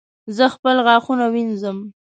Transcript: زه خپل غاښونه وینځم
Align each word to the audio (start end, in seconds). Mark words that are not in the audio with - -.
زه 0.37 0.45
خپل 0.55 0.75
غاښونه 0.85 1.25
وینځم 1.33 1.77